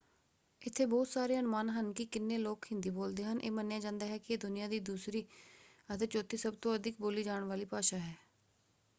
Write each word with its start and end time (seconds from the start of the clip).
ਇੱਥੇ 0.61 0.85
ਬਹੁਤ 0.85 1.07
ਸਾਰੇ 1.07 1.37
ਅਨੁਮਾਨ 1.39 1.69
ਹਨ 1.69 1.91
ਕਿ 1.93 2.05
ਕਿੰਨੇ 2.05 2.37
ਲੋਕ 2.37 2.65
ਹਿੰਦੀ 2.65 2.89
ਬੋਲਦੇ 2.89 3.23
ਹਨ। 3.23 3.39
ਇਹ 3.41 3.51
ਮੰਨਿਆ 3.51 3.79
ਜਾਂਦਾ 3.79 4.05
ਹੈ 4.05 4.17
ਕਿ 4.17 4.33
ਇਹ 4.33 4.37
ਦੁਨੀਆਂ 4.39 4.69
ਵਿੱਚ 4.69 4.83
ਦੂਸਰੀ 4.85 5.23
ਅਤੇ 5.89 6.05
ਚੌਥੀ 6.07 6.37
ਸਭ 6.37 6.55
ਤੋਂ 6.61 6.75
ਅਧਿਕ 6.75 6.95
ਬੋਲੀ 6.99 7.23
ਜਾਣ 7.23 7.43
ਵਾਲੀ 7.43 7.65
ਭਾਸ਼ਾ 7.65 7.97
ਹੈ। 7.97 8.15